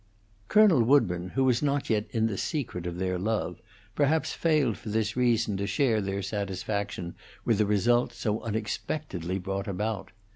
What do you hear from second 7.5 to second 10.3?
a result so unexpectedly brought about.